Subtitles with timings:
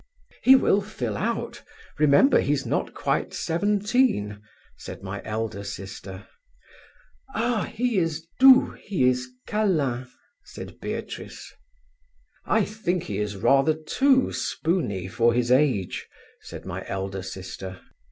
[0.41, 1.61] "'He will fill out.
[1.99, 4.41] Remember, he's not quite seventeen,'
[4.75, 6.25] said my elder sister.
[7.35, 10.07] "'Ah, he is doux—he is câlin,'
[10.43, 11.53] said Beatrice.
[12.47, 16.07] "'I think he is rather too spoony for his age,'
[16.41, 17.79] said my elder sister.